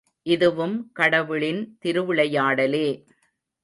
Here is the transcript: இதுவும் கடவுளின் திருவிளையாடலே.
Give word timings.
இதுவும் 0.25 0.91
கடவுளின் 0.93 1.77
திருவிளையாடலே. 1.79 2.87